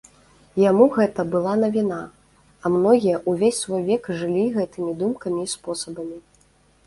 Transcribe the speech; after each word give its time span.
Яму 0.69 0.85
гэта 0.95 1.25
была 1.33 1.51
навіна, 1.63 1.99
а 2.63 2.71
многія 2.77 3.17
ўвесь 3.33 3.59
свой 3.65 3.81
век 3.89 4.09
жылі 4.21 4.45
гэтымі 4.57 4.91
думкамі 5.03 5.39
і 5.49 5.53
спосабамі. 5.55 6.17